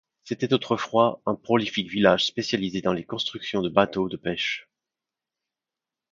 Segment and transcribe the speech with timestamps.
[0.23, 4.67] C'était autrefois un prolifique village spécialisé dans la construction de bateaux de pêche.